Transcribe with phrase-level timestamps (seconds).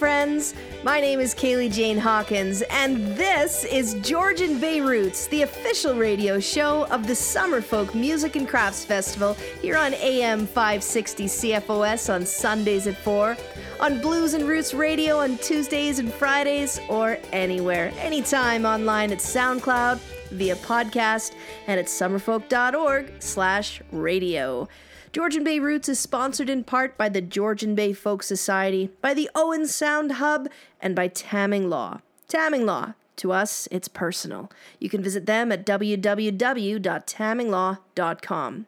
[0.00, 0.54] friends.
[0.82, 6.40] My name is Kaylee Jane Hawkins, and this is Georgian Bay Roots, the official radio
[6.40, 12.86] show of the Summerfolk Music and Crafts Festival here on AM 560 CFOS on Sundays
[12.86, 13.36] at 4,
[13.78, 19.98] on Blues and Roots Radio on Tuesdays and Fridays, or anywhere, anytime online at SoundCloud,
[20.30, 21.34] via podcast,
[21.66, 24.66] and at summerfolk.org slash radio.
[25.12, 29.28] Georgian Bay Roots is sponsored in part by the Georgian Bay Folk Society, by the
[29.34, 30.48] Owen Sound Hub,
[30.80, 32.00] and by Tamming Law.
[32.28, 34.52] Tamming Law, to us, it's personal.
[34.78, 38.66] You can visit them at www.tamminglaw.com.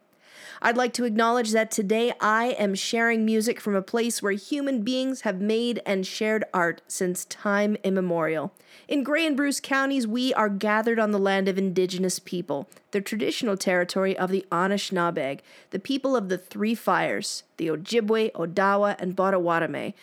[0.64, 4.82] I'd like to acknowledge that today I am sharing music from a place where human
[4.82, 8.52] beings have made and shared art since time immemorial.
[8.86, 13.00] In Grey and Bruce counties, we are gathered on the land of indigenous people, the
[13.00, 19.16] traditional territory of the Anishinaabeg, the people of the Three Fires, the Ojibwe, Odawa, and
[19.16, 19.96] Potawatomi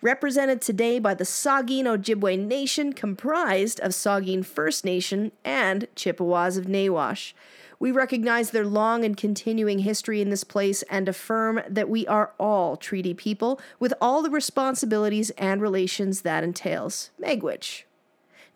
[0.00, 6.64] represented today by the Saugeen Ojibwe Nation, comprised of Saugeen First Nation and Chippewas of
[6.64, 7.34] Nawash.
[7.78, 12.32] We recognize their long and continuing history in this place and affirm that we are
[12.38, 17.10] all treaty people with all the responsibilities and relations that entails.
[17.20, 17.85] Megwitch.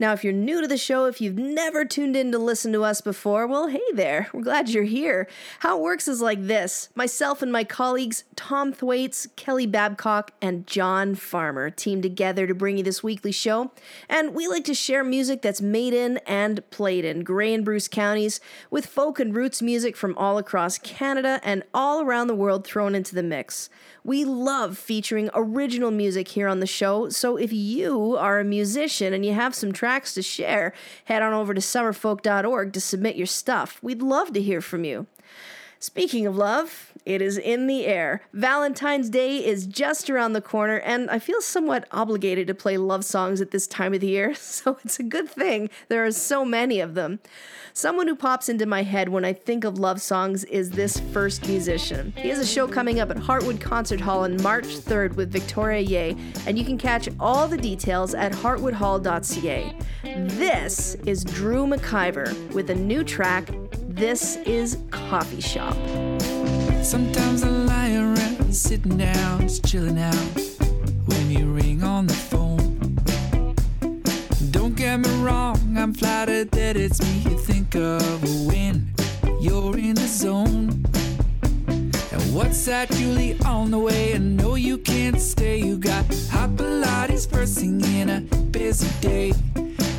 [0.01, 2.83] Now, if you're new to the show, if you've never tuned in to listen to
[2.83, 4.29] us before, well, hey there.
[4.33, 5.29] We're glad you're here.
[5.59, 10.67] How it works is like this myself and my colleagues, Tom Thwaites, Kelly Babcock, and
[10.67, 13.73] John Farmer, team together to bring you this weekly show.
[14.09, 17.87] And we like to share music that's made in and played in Grey and Bruce
[17.87, 18.41] counties
[18.71, 22.95] with folk and roots music from all across Canada and all around the world thrown
[22.95, 23.69] into the mix.
[24.03, 29.13] We love featuring original music here on the show, so if you are a musician
[29.13, 30.73] and you have some tracks to share,
[31.07, 33.79] head on over to summerfolk.org to submit your stuff.
[33.83, 35.07] We'd love to hear from you.
[35.83, 38.21] Speaking of love, it is in the air.
[38.35, 43.03] Valentine's Day is just around the corner, and I feel somewhat obligated to play love
[43.03, 46.45] songs at this time of the year, so it's a good thing there are so
[46.45, 47.19] many of them.
[47.73, 51.49] Someone who pops into my head when I think of love songs is this first
[51.49, 52.13] musician.
[52.15, 55.81] He has a show coming up at Heartwood Concert Hall on March 3rd with Victoria
[55.81, 56.15] Yeh,
[56.47, 59.75] and you can catch all the details at heartwoodhall.ca.
[60.03, 63.49] This is Drew McIver with a new track
[64.01, 65.77] this is Coffee Shop.
[66.83, 70.15] Sometimes I lie around, sitting down, just chilling out.
[71.05, 72.97] When you ring on the phone,
[74.53, 78.91] don't get me wrong, I'm flattered that it's me you think of when
[79.39, 80.83] you're in the zone.
[82.11, 84.15] And what's that, Julie, on the way?
[84.15, 85.59] I know you can't stay.
[85.59, 89.35] You got hot Pilates first thing in a busy day.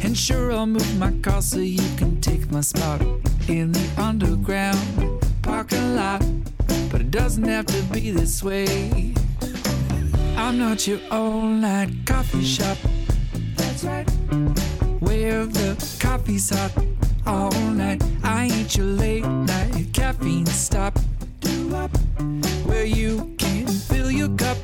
[0.04, 3.02] And sure, I'll move my car so you can take my spot
[3.48, 6.24] in the underground parking lot.
[6.92, 9.14] But it doesn't have to be this way.
[10.36, 12.78] I'm not your all night coffee shop.
[13.56, 14.10] That's right.
[15.00, 16.72] Where the coffee's hot
[17.28, 18.04] all night.
[18.24, 20.98] I ain't your late night caffeine stop.
[21.42, 21.96] Do up.
[22.66, 24.58] Where you can fill your cup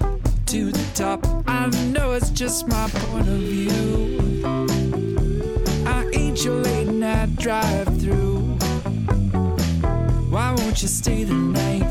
[0.48, 1.25] to the top.
[1.48, 5.17] I know it's just my point of view
[6.44, 8.38] your late night drive through.
[10.30, 11.84] Why won't you stay the night?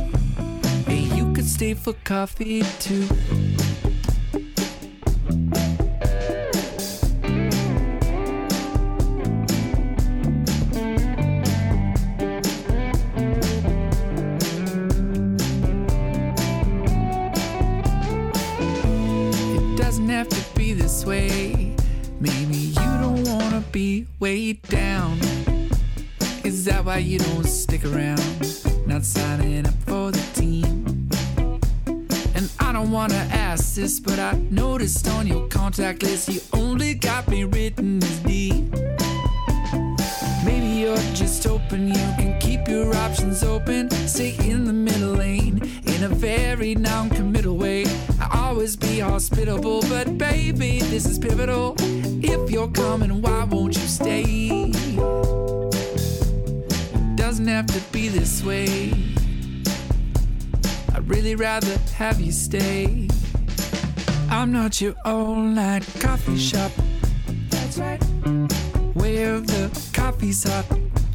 [0.86, 3.08] Hey, you could stay for coffee too.
[24.20, 25.18] Weighed down.
[26.44, 28.22] Is that why you don't stick around?
[28.86, 31.08] Not signing up for the team.
[32.34, 36.94] And I don't wanna ask this, but I noticed on your contact list you only
[36.94, 38.68] got me written as D.
[40.44, 43.90] Maybe you're just hoping you can keep your options open.
[44.06, 47.84] Stay in the middle lane in a very non committal way.
[48.20, 51.74] I always be hospitable, but baby, this is pivotal.
[51.78, 53.35] If you're coming, why
[53.86, 54.70] stay?
[57.14, 58.92] Doesn't have to be this way.
[60.94, 63.08] I'd really rather have you stay.
[64.28, 66.72] I'm not your all night coffee shop.
[67.50, 68.02] That's right.
[68.94, 70.66] Where the coffee's hot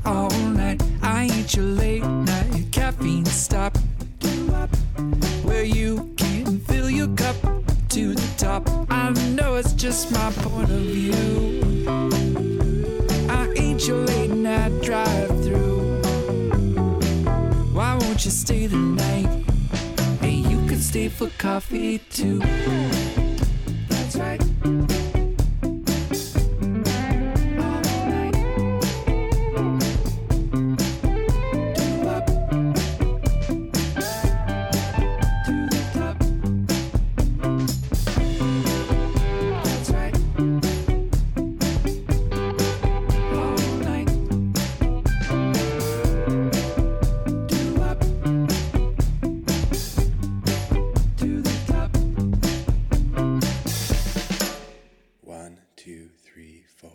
[0.05, 0.81] all night.
[1.01, 3.77] I ain't your late night caffeine stop.
[5.43, 7.35] Where you can fill your cup
[7.89, 8.69] to the top.
[8.89, 11.50] I know it's just my point of view.
[13.87, 16.01] Your late night drive through.
[17.73, 19.43] Why won't you stay the night?
[20.21, 22.39] Hey, you can stay for coffee too.
[55.51, 56.91] One, two, three, four.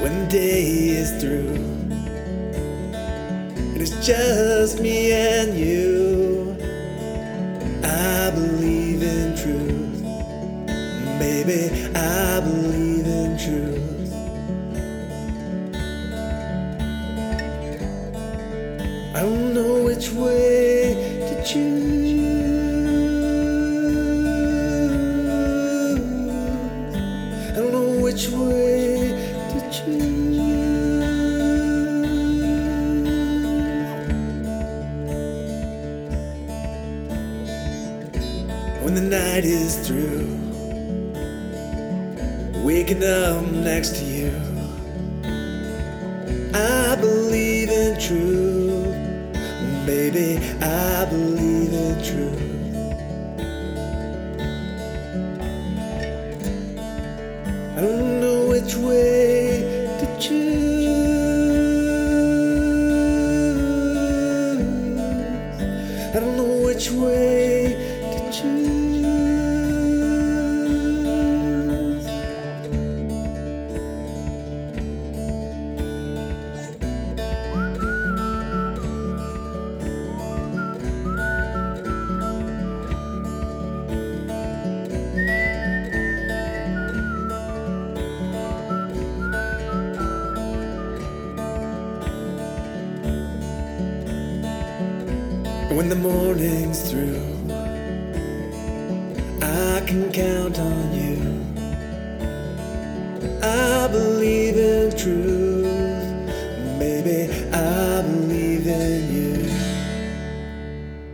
[0.00, 1.56] When day is through,
[3.58, 6.56] and it's just me and you.
[7.84, 10.02] I believe in truth,
[11.18, 11.70] baby.
[11.94, 12.31] I
[43.02, 43.51] waking
[99.92, 101.18] can count on you.
[103.42, 105.62] I believe in truth.
[107.52, 109.50] I believe in you.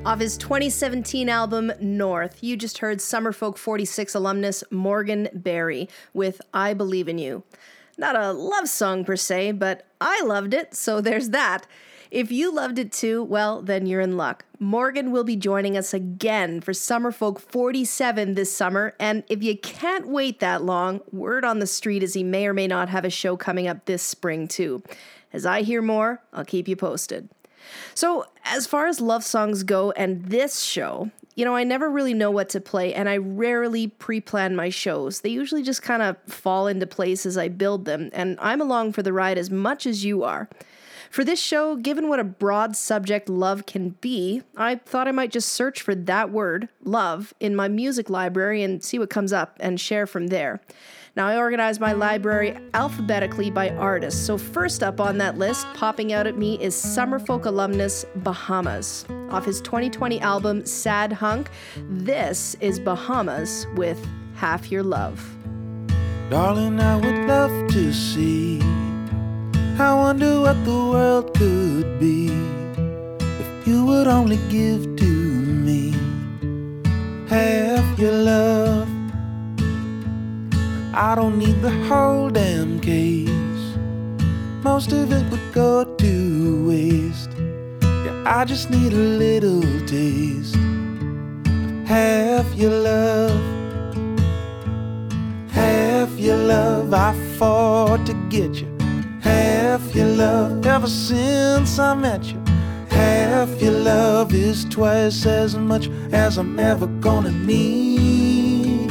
[0.06, 6.72] Off his 2017 album North, you just heard Summerfolk 46 alumnus Morgan Berry with I
[6.72, 7.42] Believe in You.
[7.98, 11.66] Not a love song per se, but I loved it, so there's that.
[12.10, 14.44] If you loved it too, well, then you're in luck.
[14.58, 20.08] Morgan will be joining us again for Summerfolk 47 this summer, and if you can't
[20.08, 23.10] wait that long, word on the street is he may or may not have a
[23.10, 24.82] show coming up this spring too.
[25.32, 27.28] As I hear more, I'll keep you posted.
[27.94, 32.14] So, as far as love songs go and this show, you know, I never really
[32.14, 35.20] know what to play and I rarely pre plan my shows.
[35.20, 38.94] They usually just kind of fall into place as I build them, and I'm along
[38.94, 40.48] for the ride as much as you are.
[41.10, 45.32] For this show, given what a broad subject love can be, I thought I might
[45.32, 49.56] just search for that word, love, in my music library and see what comes up
[49.60, 50.60] and share from there.
[51.16, 54.24] Now, I organize my library alphabetically by artist.
[54.24, 59.04] So, first up on that list, popping out at me, is Summerfolk alumnus Bahamas.
[59.30, 61.50] Off his 2020 album Sad Hunk,
[61.88, 63.98] this is Bahamas with
[64.36, 65.34] Half Your Love.
[66.30, 68.60] Darling, I would love to see.
[69.80, 72.32] I wonder what the world could be
[73.38, 75.94] if you would only give to me
[77.28, 78.88] half your love.
[80.92, 83.28] I don't need the whole damn case.
[84.64, 87.30] Most of it would go to waste.
[87.80, 90.56] Yeah, I just need a little taste
[91.86, 93.40] half your love
[95.50, 98.77] half your love I fought to get you.
[99.68, 102.42] Half your love ever since I met you.
[102.88, 108.90] Half your love is twice as much as I'm ever gonna need.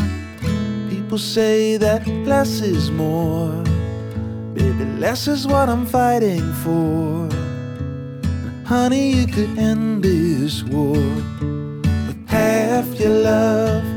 [0.88, 3.64] People say that less is more.
[4.54, 7.28] Baby, less is what I'm fighting for.
[8.64, 11.02] Honey, you could end this war
[12.08, 13.97] with half your love.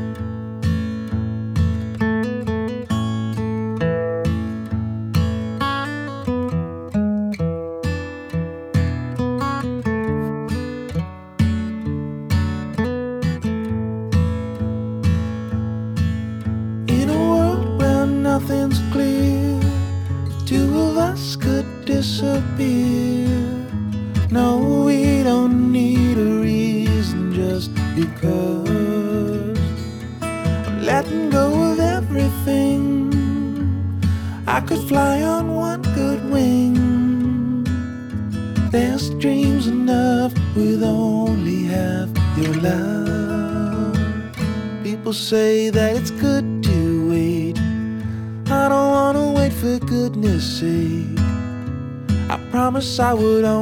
[53.11, 53.60] I would only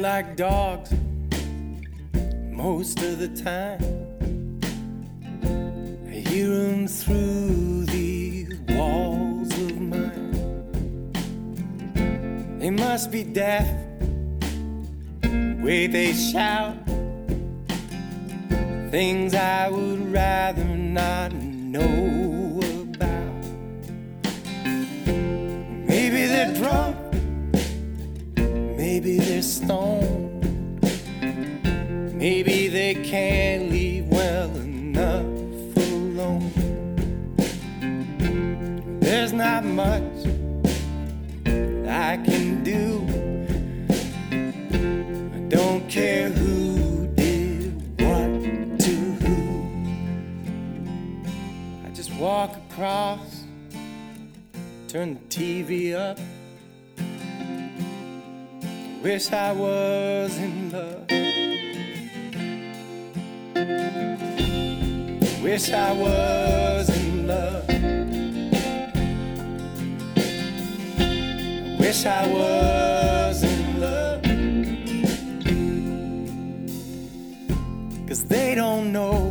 [0.00, 0.92] like dogs
[2.50, 3.80] most of the time.
[6.08, 11.12] I hear them through the walls of mine.
[12.58, 13.68] They must be deaf,
[15.62, 16.76] way they shout
[18.90, 22.29] things I would rather not know
[29.70, 30.00] they're.
[32.12, 35.24] Maybe they can't leave well enough
[35.76, 36.50] alone.
[39.00, 40.26] There's not much
[41.88, 43.06] I can do.
[45.34, 47.72] I don't care who did
[48.02, 48.42] what
[48.80, 49.38] to who.
[51.86, 53.44] I just walk across,
[54.88, 56.18] turn the TV up.
[59.02, 61.06] Wish I was in love.
[65.42, 67.66] Wish I was in love.
[71.80, 74.22] Wish I was in love.
[78.06, 79.30] Cause they don't know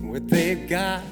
[0.00, 1.02] what they've got.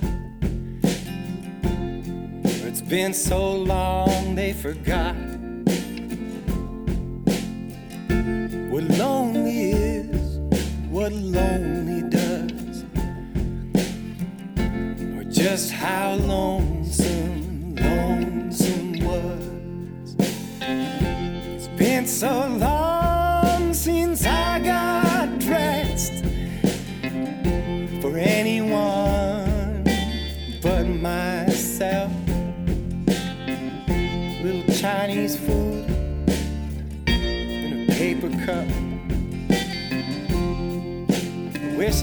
[2.42, 5.33] It's been so long they forgot
[8.98, 10.38] lonely is,
[10.88, 12.84] what lonely does,
[15.16, 20.16] or just how lonesome, lonesome was.
[20.60, 22.73] It's been so long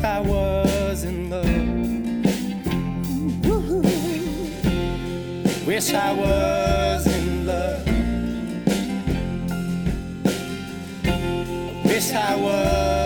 [0.04, 1.46] I was in love.
[5.68, 7.86] Wish I was in love.
[11.86, 13.01] Wish I was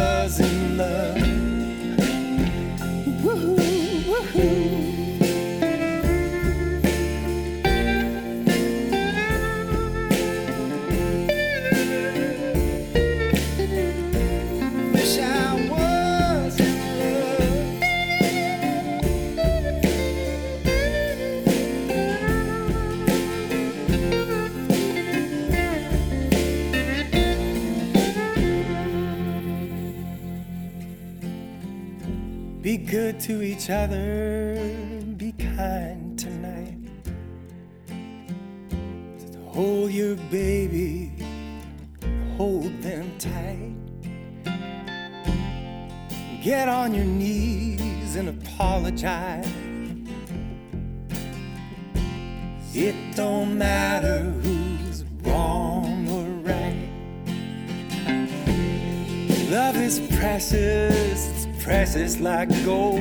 [32.95, 34.55] good to each other,
[35.17, 36.77] be kind tonight.
[39.19, 41.11] Just hold your baby,
[42.37, 43.75] hold them tight.
[46.41, 49.45] Get on your knees and apologize.
[52.73, 56.89] It don't matter who's wrong or right.
[59.49, 61.34] Love is precious,
[61.65, 62.99] precious like gold.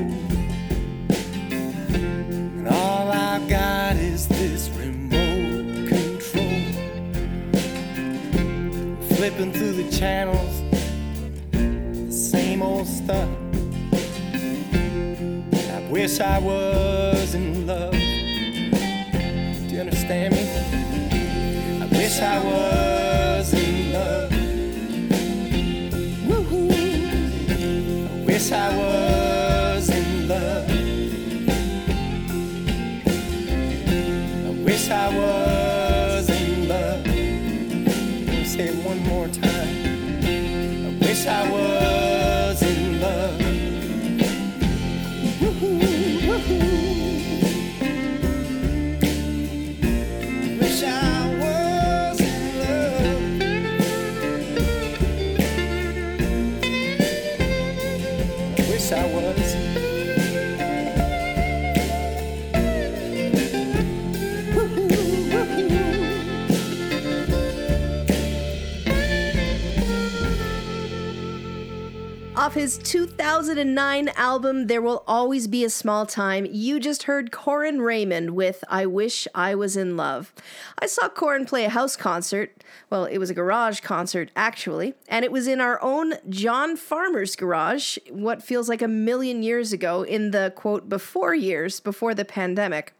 [2.56, 6.62] And all I've got is this remote control.
[9.16, 10.62] Flipping through the channels,
[11.52, 13.28] the same old stuff.
[15.74, 17.92] I wish I was in love.
[17.92, 20.40] Do you understand me?
[21.82, 22.93] I wish I was
[28.44, 30.70] I wish I was in love.
[34.46, 37.06] I wish I was in love.
[38.46, 40.86] Say it one more time.
[40.86, 41.83] I wish I was
[72.44, 77.80] off his 2009 album, There Will Always Be a Small Time, you just heard Corin
[77.80, 80.30] Raymond with I Wish I Was in Love.
[80.78, 82.62] I saw Corin play a house concert.
[82.90, 87.34] Well, it was a garage concert, actually, and it was in our own John Farmer's
[87.34, 92.26] garage, what feels like a million years ago, in the quote, before years, before the
[92.26, 92.92] pandemic.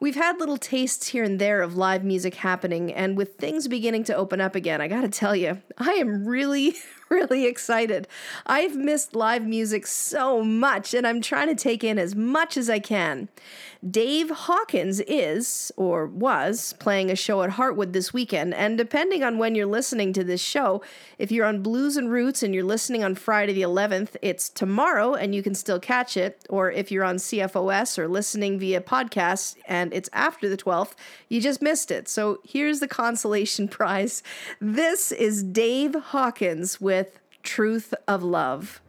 [0.00, 4.04] We've had little tastes here and there of live music happening, and with things beginning
[4.04, 6.76] to open up again, I gotta tell you, I am really,
[7.10, 8.06] really excited.
[8.46, 12.68] I've missed live music so much, and I'm trying to take in as much as
[12.68, 13.28] I can.
[13.88, 18.52] Dave Hawkins is, or was, playing a show at Heartwood this weekend.
[18.54, 20.82] And depending on when you're listening to this show,
[21.16, 25.14] if you're on Blues and Roots and you're listening on Friday the 11th, it's tomorrow
[25.14, 26.44] and you can still catch it.
[26.50, 30.94] Or if you're on CFOS or listening via podcast and it's after the 12th,
[31.28, 32.08] you just missed it.
[32.08, 34.22] So here's the consolation prize
[34.60, 38.80] this is Dave Hawkins with Truth of Love.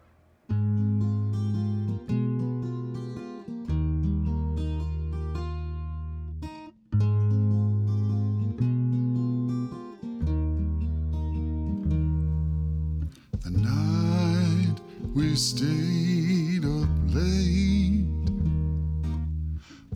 [15.39, 18.04] stayed up late.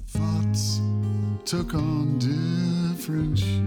[0.08, 0.80] Thoughts
[1.44, 3.60] took on different shapes.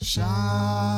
[0.00, 0.93] Shine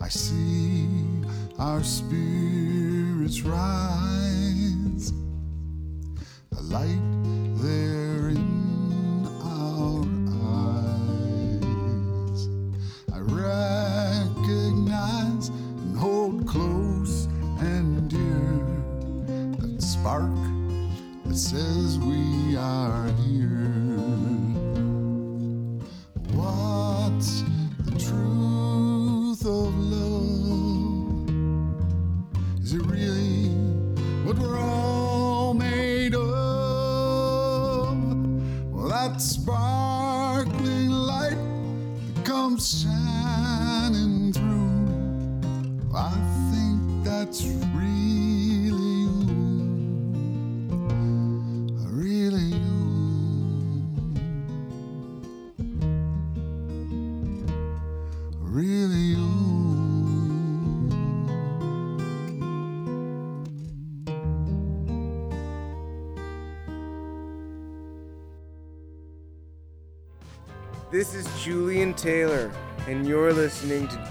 [0.00, 0.86] I see
[1.58, 5.12] our spirits rise.
[6.50, 7.17] The light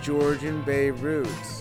[0.08, 1.57] Georgian Bay Roots.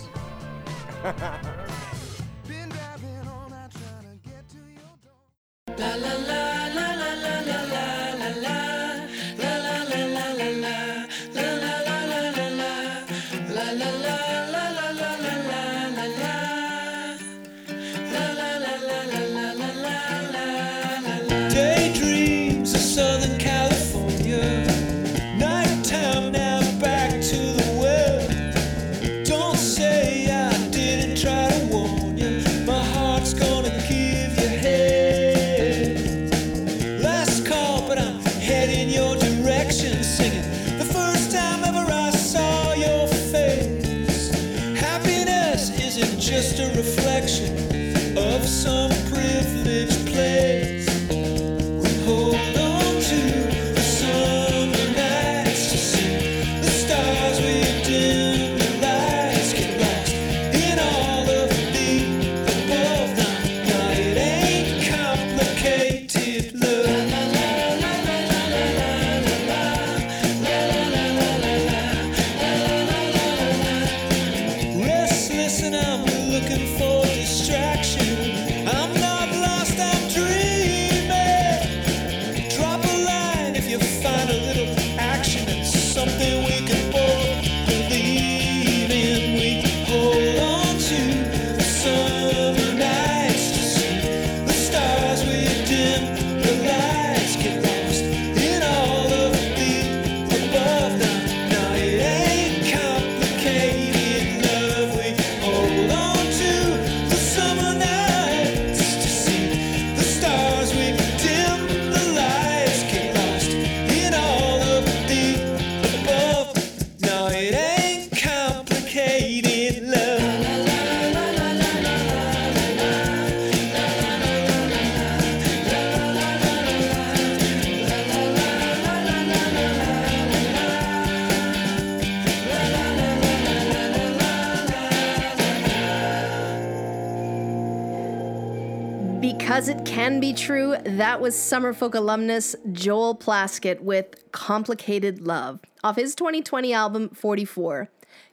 [140.97, 147.89] That was Summerfolk alumnus Joel Plaskett with Complicated Love off his 2020 album 44.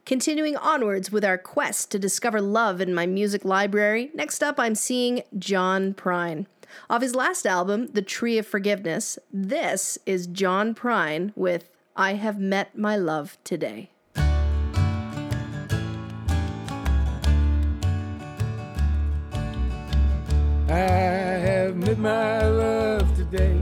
[0.07, 4.75] Continuing onwards with our quest to discover love in my music library, next up I'm
[4.75, 6.47] seeing John Prine.
[6.89, 12.41] Off his last album, The Tree of Forgiveness, this is John Prine with I Have
[12.41, 13.91] Met My Love Today.
[20.67, 21.34] I
[21.75, 23.61] met my love today.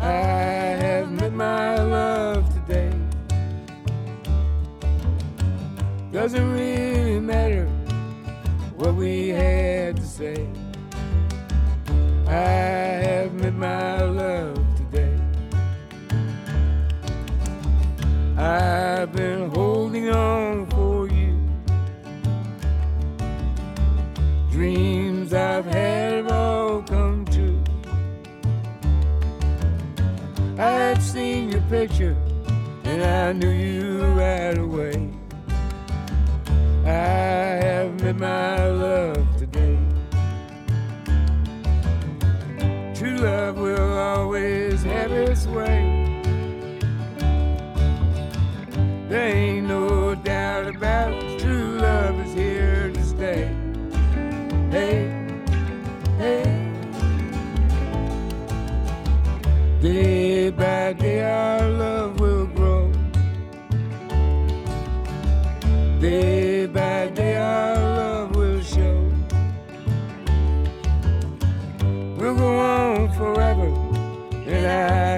[0.00, 2.92] I have met my love today.
[6.12, 7.66] Doesn't really matter
[8.76, 10.48] what we had to say.
[12.26, 15.14] I have met my love today.
[18.38, 19.45] I've been
[31.16, 32.14] seen your picture
[32.84, 35.10] and I knew you right away.
[36.84, 39.78] I have met my love today.
[42.94, 45.80] True love will always have its way.
[49.08, 49.65] There ain't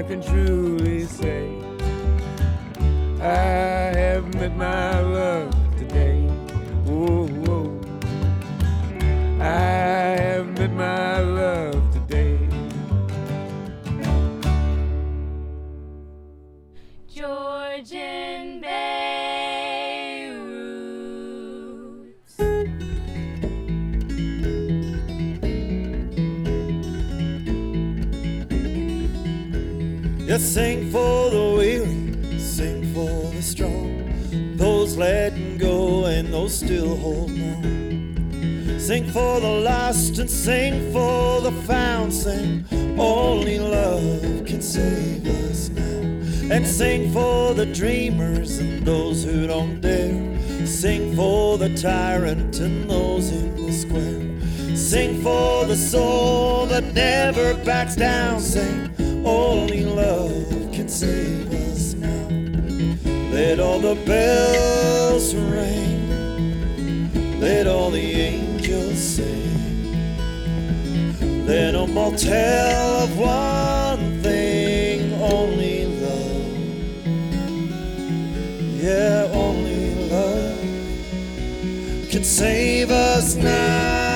[0.09, 1.51] can truly say,
[3.21, 5.03] I have met my
[30.48, 37.52] sing for the weary, sing for the strong, those letting go and those still holding
[37.54, 38.80] on.
[38.80, 42.64] Sing for the lost and sing for the found, sing
[42.98, 46.54] only love can save us now.
[46.54, 50.66] And sing for the dreamers and those who don't dare.
[50.66, 54.74] Sing for the tyrant and those in the square.
[54.74, 58.40] Sing for the soul that never backs down.
[58.40, 58.88] Sing
[59.28, 59.67] only
[63.48, 66.04] Let all the bells ring.
[67.40, 69.96] Let all the angels sing.
[71.46, 77.06] Let them all tell of one thing only love.
[78.76, 80.61] Yeah, only love
[82.11, 84.08] can save us now.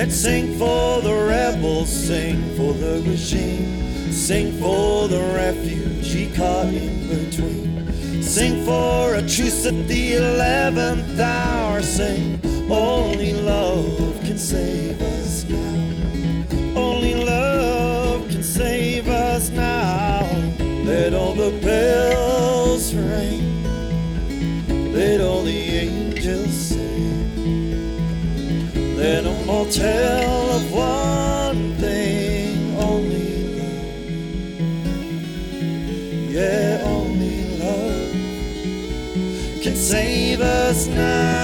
[0.00, 7.06] And sing for the rebels, sing for the regime, sing for the refugee caught in
[7.06, 8.22] between.
[8.22, 16.80] Sing for a truce at the eleventh hour, sing only love can save us now.
[16.80, 20.26] Only love can save us now.
[20.86, 23.62] Let all the bells ring,
[24.94, 25.59] let all the
[29.60, 34.00] all tell of one thing only love.
[36.30, 38.10] Yeah, only love
[39.62, 41.39] can save us now.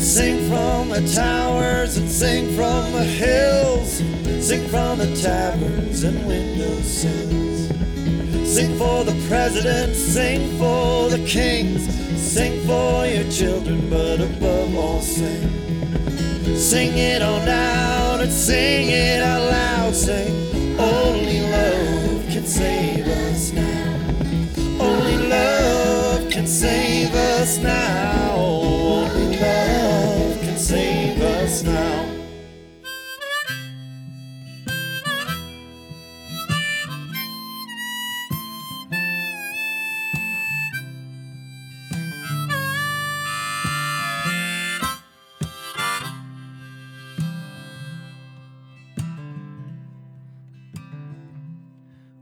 [0.00, 3.98] Sing from the towers and sing from the hills.
[4.44, 7.68] Sing from the taverns and windowsills.
[8.48, 11.86] Sing for the president, sing for the kings.
[12.16, 15.50] Sing for your children, but above all, sing.
[16.56, 19.94] Sing it on out and sing it out loud.
[19.94, 23.98] Sing, only love can save us now.
[24.80, 28.67] Only love can save us now
[31.62, 32.14] now.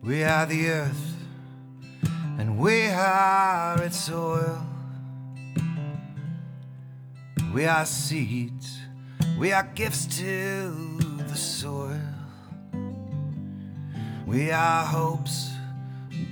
[0.02, 1.14] We are the earth
[2.38, 4.64] and we are its soil.
[7.52, 8.55] We are seed
[9.38, 10.70] we are gifts to
[11.28, 12.00] the soil.
[14.26, 15.50] We are hopes,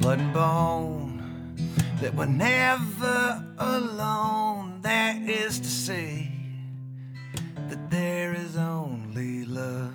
[0.00, 1.54] blood and bone,
[2.00, 4.80] that we're never alone.
[4.82, 6.30] That is to say,
[7.68, 9.94] that there is only love.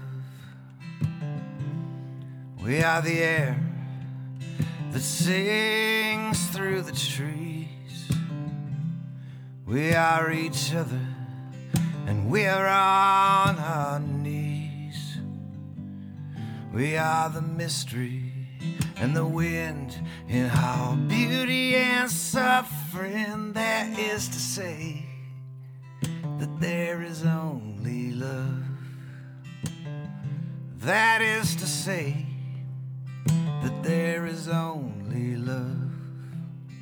[2.64, 3.60] We are the air
[4.92, 8.10] that sings through the trees.
[9.66, 11.00] We are each other,
[12.10, 15.20] and we are on our knees.
[16.74, 18.34] We are the mystery
[18.98, 19.96] and the wind
[20.28, 23.54] in our beauty and suffering.
[23.54, 25.06] That is to say,
[26.40, 28.66] that there is only love.
[30.80, 32.26] That is to say,
[33.28, 35.92] that there is only love.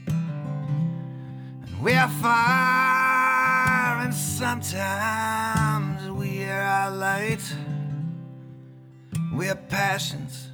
[0.08, 3.07] And we are fire,
[4.08, 7.44] and sometimes we are light.
[9.34, 10.48] We are passions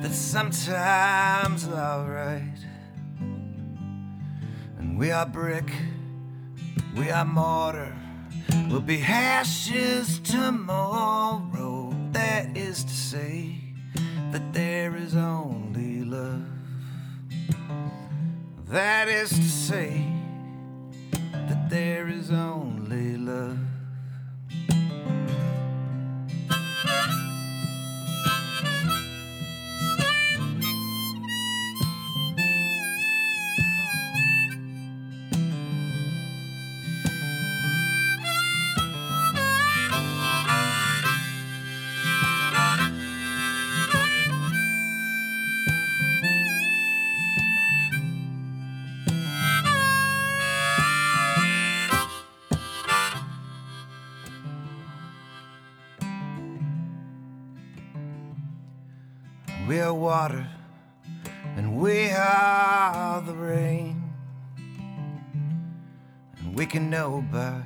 [0.00, 2.58] that sometimes are right.
[4.80, 5.70] And we are brick,
[6.96, 7.96] we are mortar.
[8.68, 11.94] We'll be ashes tomorrow.
[12.10, 13.60] That is to say
[14.32, 16.48] that there is only love.
[18.66, 20.21] That is to say
[21.72, 23.71] there is only love.
[59.92, 60.46] Are water,
[61.54, 64.02] and we are the rain.
[66.38, 67.60] And we can know by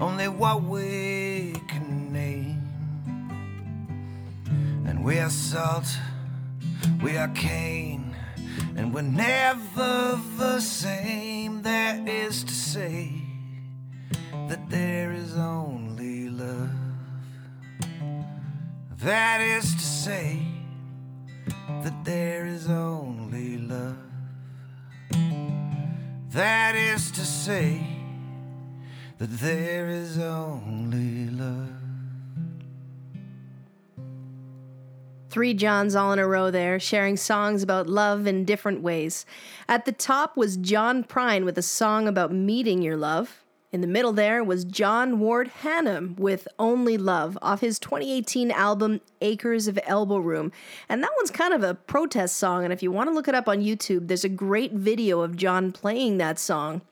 [0.00, 2.62] only what we can name.
[4.86, 5.84] And we are salt,
[7.02, 8.16] we are cane,
[8.74, 11.60] and we're never the same.
[11.60, 13.12] That is to say,
[14.48, 16.70] that there is only love.
[19.02, 20.53] That is to say,
[21.84, 23.98] that there is only love.
[26.30, 27.86] That is to say,
[29.18, 31.68] that there is only love.
[35.28, 39.26] Three Johns all in a row there, sharing songs about love in different ways.
[39.68, 43.43] At the top was John Prine with a song about meeting your love.
[43.74, 49.00] In the middle there was John Wort Hannam with Only Love off his 2018 album
[49.20, 50.52] Acres of Elbow Room.
[50.88, 53.34] And that one's kind of a protest song, and if you want to look it
[53.34, 56.82] up on YouTube, there's a great video of John playing that song.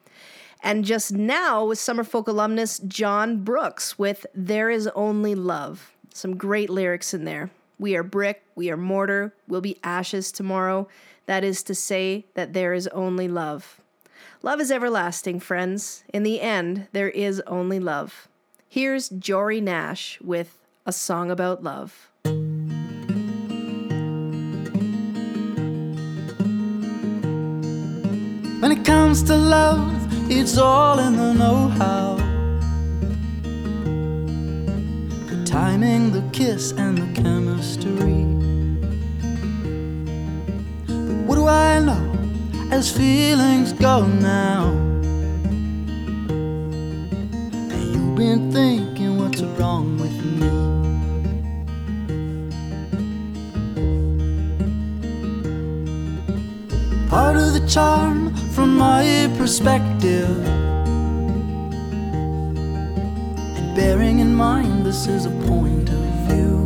[0.61, 5.93] And just now was Summerfolk alumnus John Brooks with There Is Only Love.
[6.13, 7.53] Some great lyrics in there.
[7.79, 10.89] We are brick, we are mortar, we'll be ashes tomorrow.
[11.27, 13.81] That is to say that there is only love.
[14.45, 16.03] Love is everlasting, friends.
[16.13, 18.27] In the end, there is only love.
[18.69, 22.11] Here's Jory Nash with A Song About Love.
[28.59, 32.17] When it comes to love, it's all in the know how.
[35.29, 38.25] The timing, the kiss, and the chemistry.
[40.89, 42.12] But what do I know
[42.73, 44.71] as feelings go now?
[47.71, 50.73] And you've been thinking what's wrong with me.
[57.11, 60.39] part of the charm from my perspective.
[63.59, 66.62] And bearing in mind this is a point of view.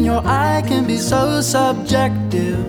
[0.00, 2.64] In your eye can be so subjective.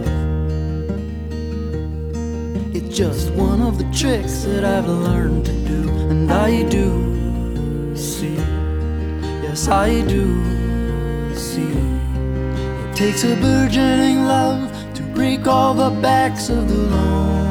[2.75, 8.35] It's just one of the tricks that I've learned to do, and I do see.
[9.45, 10.25] Yes, I do
[11.33, 11.75] see.
[12.83, 17.50] It takes a burgeoning love to break all the backs of the lonely.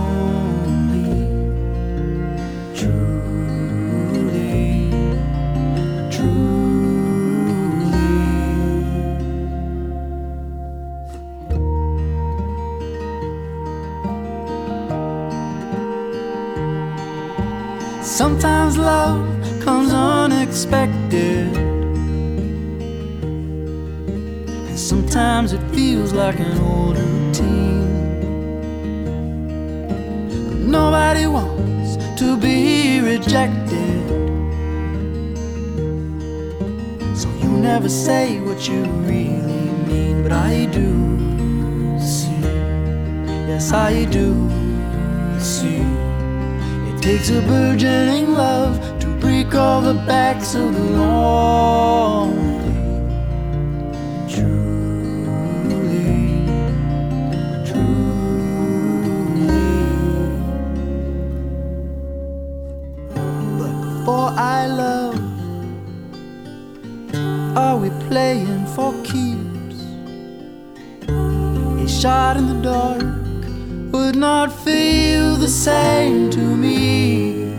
[25.41, 28.21] Sometimes it feels like an old routine.
[30.49, 34.07] But nobody wants to be rejected.
[37.17, 40.89] So you never say what you really mean, but I do
[41.99, 42.43] see.
[43.49, 44.35] Yes, I do
[45.39, 45.87] see.
[46.91, 52.50] It takes a burgeoning love to break all the backs of the lonely.
[74.21, 77.55] Not feel the same to me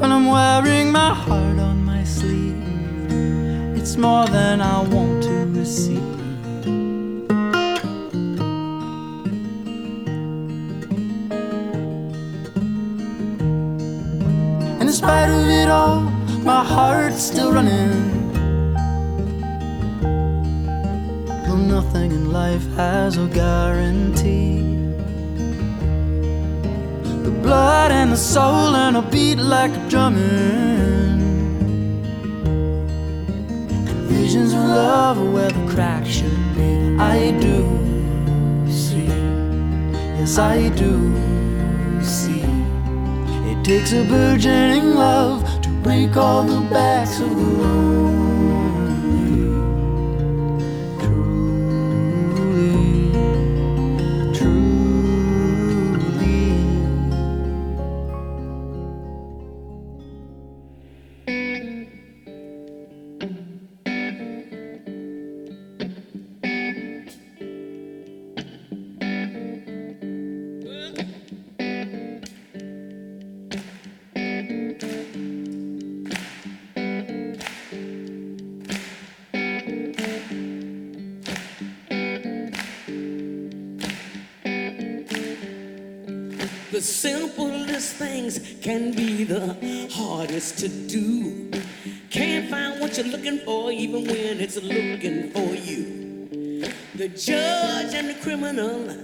[0.00, 2.56] when I'm wearing my heart on my sleeve.
[3.76, 5.98] It's more than I want to receive.
[14.80, 16.00] And in spite of it all,
[16.52, 18.16] my heart's still running.
[21.68, 24.67] Nothing in life has a guarantee.
[27.48, 30.82] Blood and the soul and a beat like a drumming.
[34.06, 36.94] Visions of love where the cracks should be.
[36.98, 37.64] I do
[38.70, 39.06] see,
[40.18, 40.92] yes I do
[42.02, 42.44] see.
[43.50, 48.07] It takes a burgeoning love to break all the backs of the lonely.
[90.38, 91.50] The to do.
[92.10, 96.70] Can't find what you're looking for, even when it's looking for you.
[96.94, 98.96] The judge and the criminal,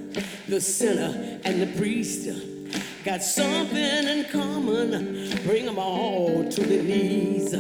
[0.47, 2.29] the sinner and the priest
[3.05, 5.37] got something in common.
[5.45, 7.51] Bring them all to their knees.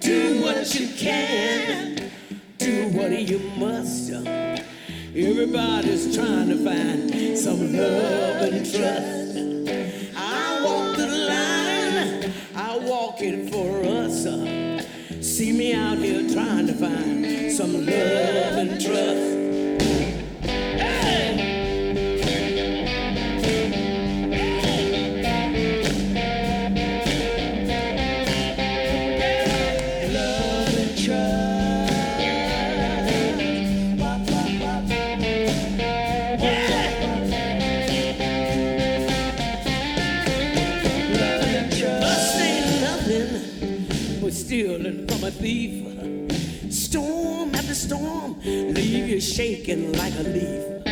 [0.00, 2.10] Do what you can,
[2.58, 4.10] do what you must.
[4.10, 9.19] Everybody's trying to find some love and trust.
[13.20, 14.24] For us.
[15.20, 19.39] See me out here trying to find some love and trust.
[49.40, 50.84] Shaking like a leaf.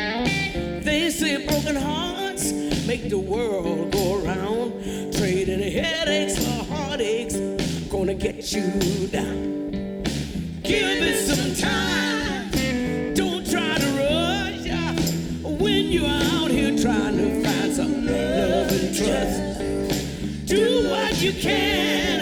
[0.83, 2.51] They say broken hearts
[2.87, 4.73] make the world go around.
[5.13, 7.37] Trading headaches for heartaches,
[7.91, 10.03] gonna get you down.
[10.63, 12.49] Give it some time.
[13.13, 14.65] Don't try to rush.
[15.61, 19.39] When you're out here trying to find some love and trust.
[20.47, 22.18] Do what you can,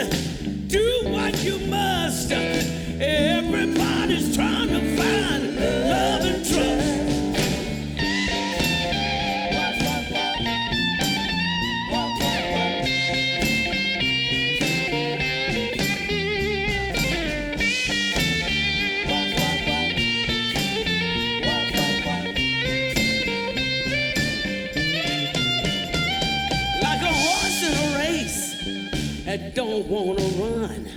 [29.89, 30.89] wanna run.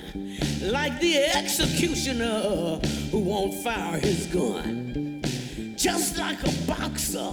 [0.61, 2.79] Like the executioner
[3.11, 5.21] who won't fire his gun.
[5.75, 7.31] Just like a boxer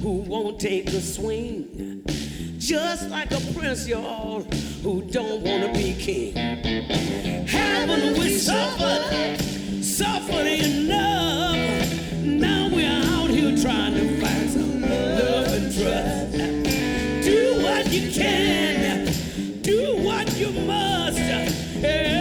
[0.00, 2.02] who won't take a swing.
[2.58, 4.42] Just like a prince, y'all,
[4.82, 6.36] who don't wanna be king.
[7.46, 9.40] Haven't we suffered,
[9.82, 11.56] suffered enough?
[12.22, 16.61] Now we're out here trying to find some love and trust.
[21.82, 22.11] Hey!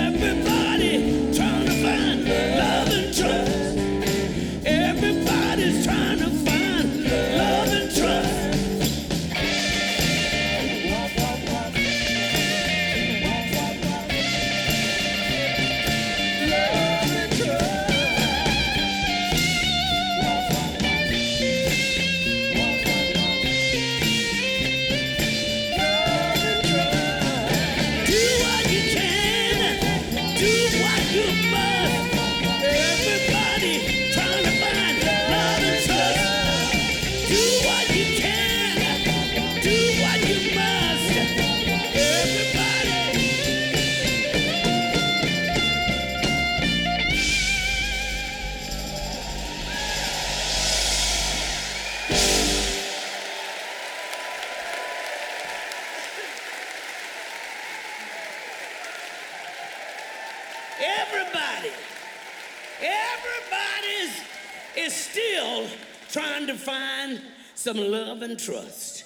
[67.73, 69.05] Some love and trust.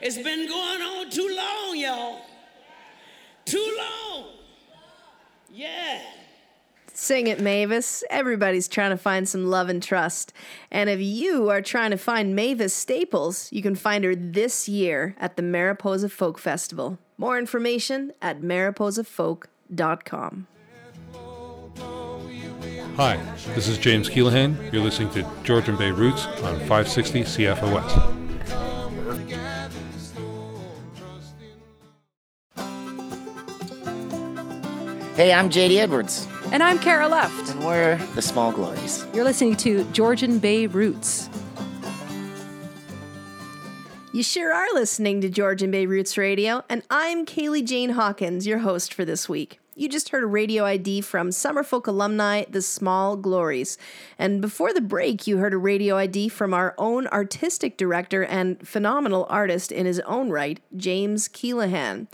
[0.00, 2.22] It's been going on too long, y'all.
[3.44, 4.24] Too long.
[5.52, 6.02] Yeah.
[6.92, 8.02] Sing it, Mavis.
[8.10, 10.32] Everybody's trying to find some love and trust.
[10.70, 15.14] And if you are trying to find Mavis Staples, you can find her this year
[15.18, 16.98] at the Mariposa Folk Festival.
[17.16, 20.46] More information at mariposafolk.com.
[22.96, 23.16] Hi,
[23.54, 24.72] this is James Keelaghan.
[24.72, 28.12] You're listening to Georgian Bay Roots on 560 CFOS.
[35.16, 37.50] Hey, I'm JD Edwards, And I'm Cara Luft.
[37.50, 39.06] and we're the Small Glories.
[39.14, 41.30] You're listening to Georgian Bay Roots.
[44.12, 48.58] You sure are listening to Georgian Bay Roots Radio, and I'm Kaylee Jane Hawkins, your
[48.58, 49.58] host for this week.
[49.78, 53.76] You just heard a radio ID from Summerfolk alumni, The Small Glories.
[54.18, 58.66] And before the break, you heard a radio ID from our own artistic director and
[58.66, 62.06] phenomenal artist in his own right, James Keelaghan.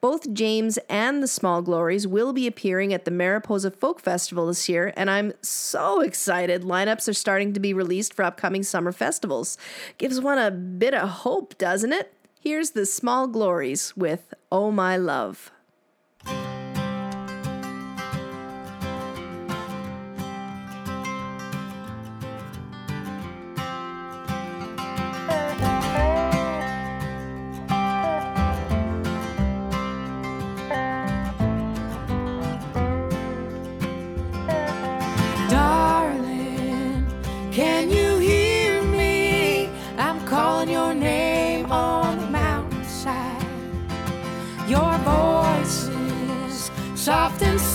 [0.00, 4.68] Both James and The Small Glories will be appearing at the Mariposa Folk Festival this
[4.68, 6.62] year, and I'm so excited.
[6.62, 9.58] Lineups are starting to be released for upcoming summer festivals.
[9.98, 12.12] Gives one a bit of hope, doesn't it?
[12.40, 15.50] Here's The Small Glories with Oh My Love.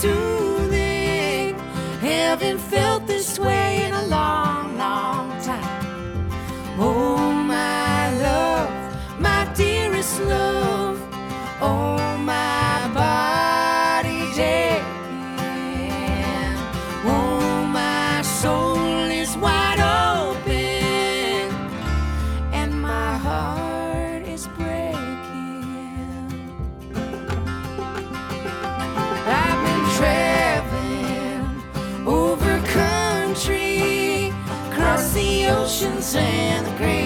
[0.04, 1.58] Soothing.
[2.00, 3.83] Haven't felt this way
[35.84, 37.03] oceans and the great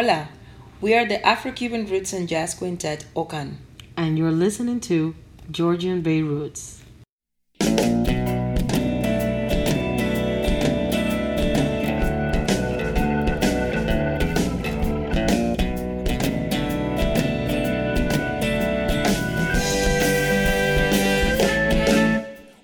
[0.00, 0.30] Hola,
[0.80, 3.56] we are the Afro Cuban Roots and Jazz Quintet Okan.
[3.98, 5.14] And you're listening to
[5.50, 6.80] Georgian Bay Roots.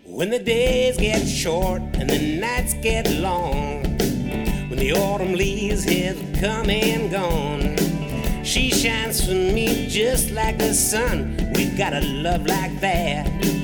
[0.05, 3.86] When the days get short and the nights get long, when
[4.87, 7.77] the autumn leaves have come and gone,
[8.45, 11.37] she shines for me just like the sun.
[11.57, 13.56] We got a love like that.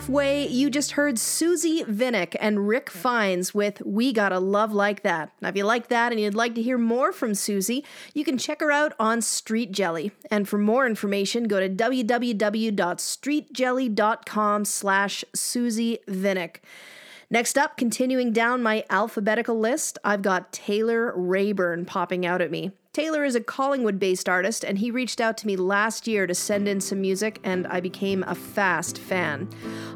[0.00, 5.02] Halfway, you just heard Suzie Vinnick and Rick Fines with We Got a Love Like
[5.02, 5.30] That.
[5.42, 7.84] Now, if you like that and you'd like to hear more from Suzie,
[8.14, 10.12] you can check her out on Street Jelly.
[10.30, 16.56] And for more information, go to www.streetjelly.com slash Suzie Vinnick.
[17.28, 22.72] Next up, continuing down my alphabetical list, I've got Taylor Rayburn popping out at me.
[23.00, 26.34] Taylor is a Collingwood based artist, and he reached out to me last year to
[26.34, 29.48] send in some music, and I became a fast fan.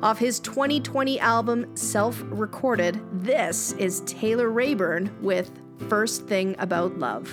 [0.03, 5.51] Off his 2020 album, Self Recorded, this is Taylor Rayburn with
[5.91, 7.31] First Thing About Love.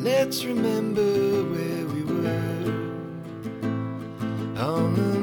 [0.00, 2.28] Let's remember where we were
[4.62, 5.21] on the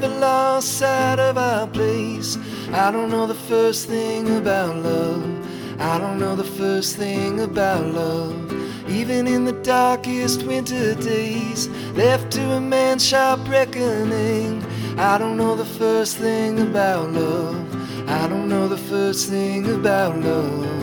[0.00, 2.38] never lost sight of our place.
[2.72, 5.24] I don't know the first thing about love.
[5.80, 8.36] I don't know the first thing about love.
[8.88, 14.64] Even in the darkest winter days, left to a man's sharp reckoning.
[14.98, 18.08] I don't know the first thing about love.
[18.08, 20.77] I don't know the first thing about love.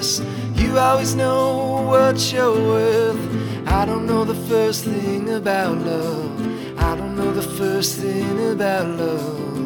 [0.00, 3.68] You always know what you're worth.
[3.68, 6.78] I don't know the first thing about love.
[6.78, 9.59] I don't know the first thing about love.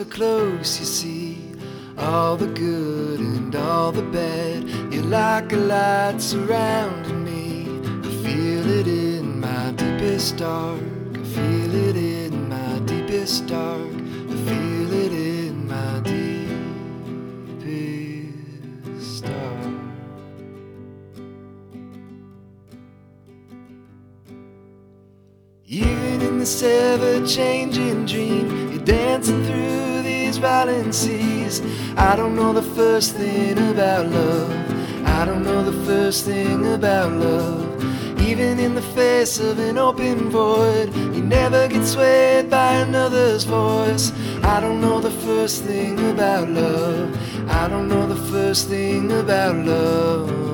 [0.00, 1.38] Ever close, you see.
[1.96, 7.66] All the good and all the bad, you're like a light surrounding me.
[8.06, 10.80] I feel it in my deepest dark.
[11.14, 13.80] I feel it in my deepest dark.
[13.80, 16.00] I feel it in my
[17.60, 17.64] deepest
[19.24, 19.74] dark.
[25.66, 31.60] Even in this ever changing dream, dancing through these violent seas.
[31.94, 34.50] I don't know the first thing about love.
[35.04, 37.66] I don't know the first thing about love.
[38.22, 44.10] Even in the face of an open void, you never get swayed by another's voice.
[44.42, 47.14] I don't know the first thing about love.
[47.50, 50.48] I don't know the first thing about love.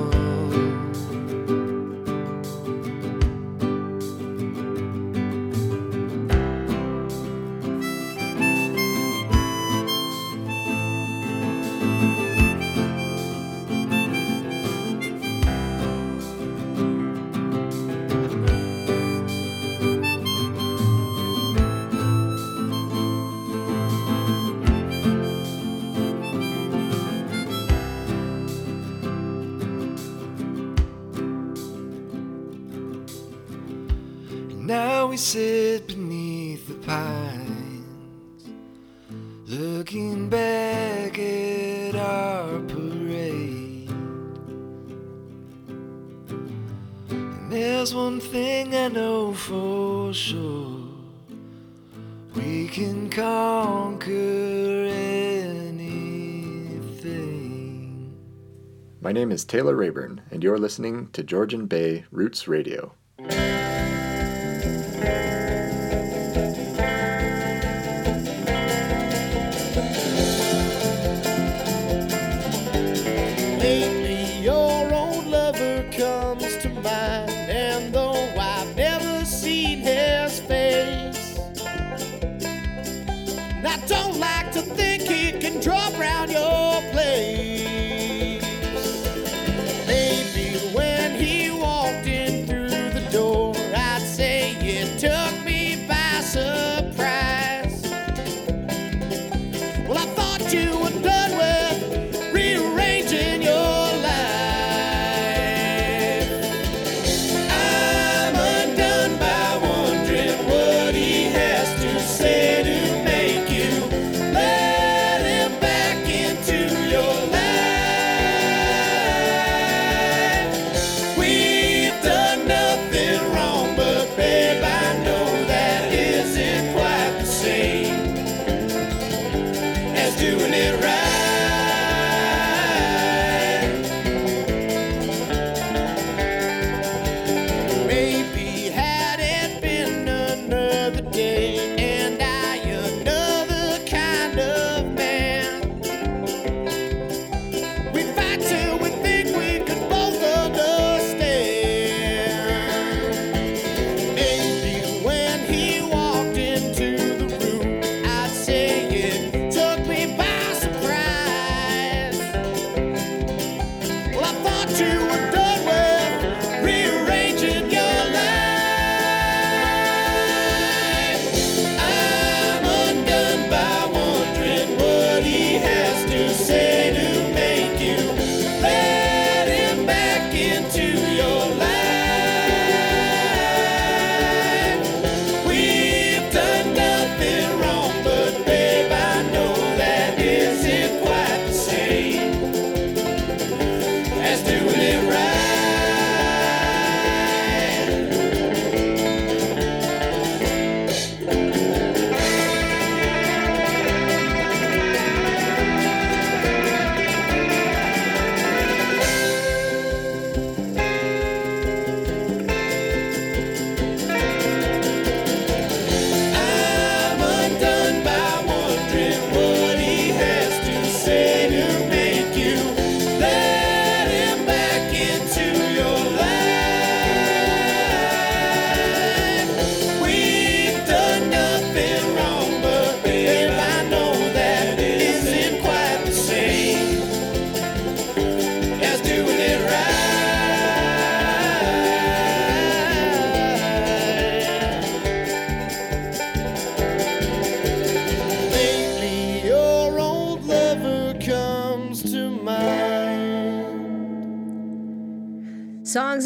[59.05, 62.95] My name is Taylor Rayburn, and you're listening to Georgian Bay Roots Radio.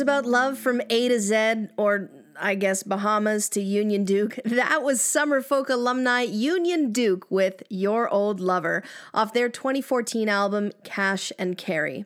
[0.02, 2.10] About love from A to Z, or
[2.40, 4.40] I guess Bahamas to Union Duke.
[4.60, 8.84] That was Summerfolk alumni Union Duke with Your Old Lover
[9.14, 12.06] off their 2014 album Cash and Carry.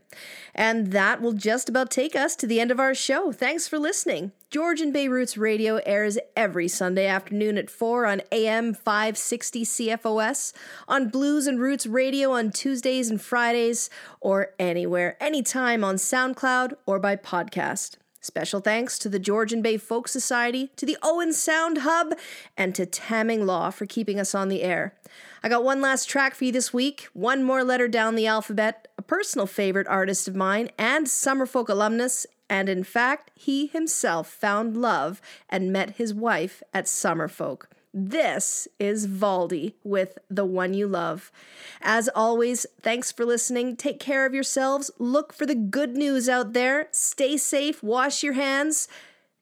[0.54, 3.32] And that will just about take us to the end of our show.
[3.32, 4.32] Thanks for listening.
[4.52, 10.54] Georgian Bay Roots Radio airs every Sunday afternoon at 4 on AM 560 CFOS,
[10.88, 13.90] on Blues and Roots Radio on Tuesdays and Fridays,
[14.22, 17.96] or anywhere, anytime on SoundCloud or by podcast.
[18.24, 22.14] Special thanks to the Georgian Bay Folk Society, to the Owen Sound Hub,
[22.56, 24.96] and to Tamming Law for keeping us on the air.
[25.44, 28.88] I got one last track for you this week, one more letter down the alphabet,
[28.98, 34.78] a personal favorite artist of mine and Summerfolk alumnus, and in fact, he himself found
[34.78, 35.20] love
[35.50, 37.66] and met his wife at Summerfolk.
[37.96, 41.32] This is Valdy with The One You Love.
[41.80, 43.76] As always, thanks for listening.
[43.76, 44.90] Take care of yourselves.
[44.98, 46.88] Look for the good news out there.
[46.90, 47.84] Stay safe.
[47.84, 48.88] Wash your hands.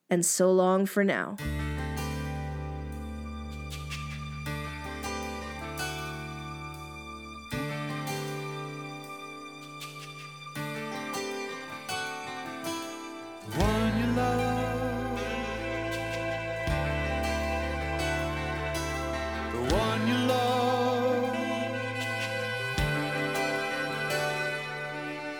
[0.09, 1.37] And so long for now.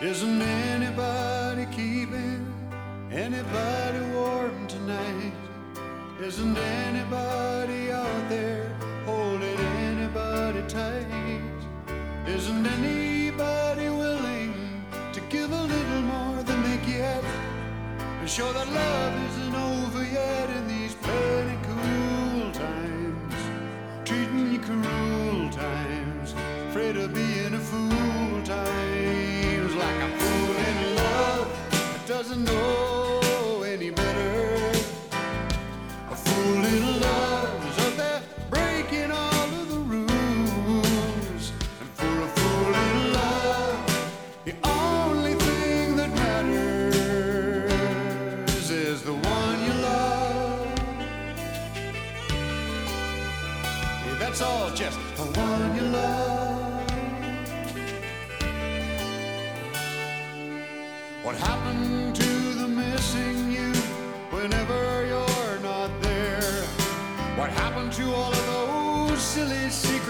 [0.02, 2.52] Isn't anybody keeping
[3.12, 5.32] anybody warm tonight?
[6.20, 8.68] Isn't anybody out there
[9.06, 11.06] holding anybody tight?
[12.26, 14.84] Isn't anybody willing
[15.14, 17.24] to give a little more than they get?
[18.22, 20.81] And show that love isn't over yet in these
[32.32, 32.91] doesn't know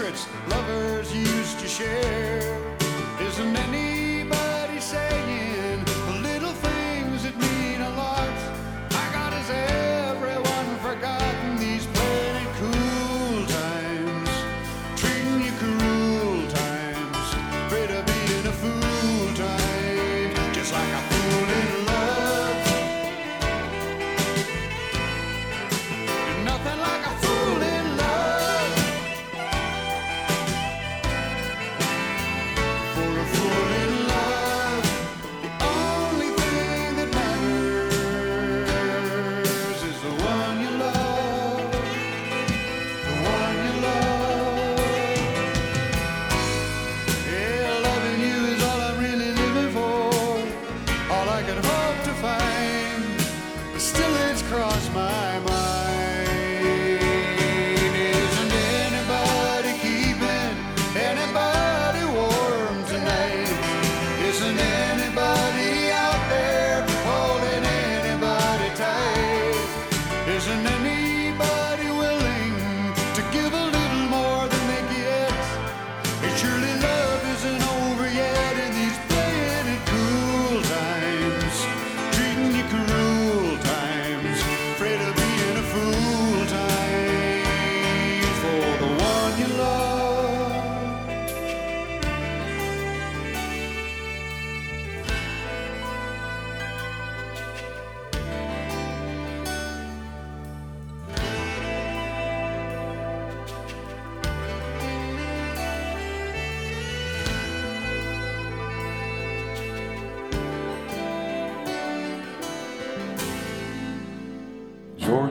[0.02, 2.58] secrets lovers used to share?
[3.20, 3.81] Isn't anybody